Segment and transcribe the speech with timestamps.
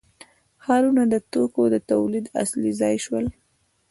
[0.63, 3.25] ښارونه د توکو د تولید اصلي ځای شول.